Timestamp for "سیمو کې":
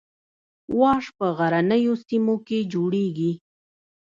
2.07-2.59